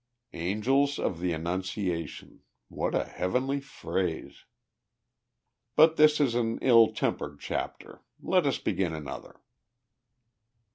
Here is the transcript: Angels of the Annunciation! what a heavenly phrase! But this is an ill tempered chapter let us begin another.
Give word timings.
Angels 0.33 0.97
of 0.97 1.19
the 1.19 1.31
Annunciation! 1.31 2.41
what 2.69 2.95
a 2.95 3.03
heavenly 3.03 3.59
phrase! 3.59 4.45
But 5.75 5.95
this 5.95 6.19
is 6.19 6.33
an 6.33 6.57
ill 6.63 6.91
tempered 6.91 7.39
chapter 7.39 8.01
let 8.19 8.47
us 8.47 8.57
begin 8.57 8.95
another. 8.95 9.41